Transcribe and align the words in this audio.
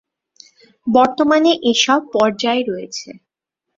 বর্তমানে 0.87 1.51
এসব 1.71 2.01
পর্যায় 2.13 2.61
রয়েছেঃ 2.69 3.15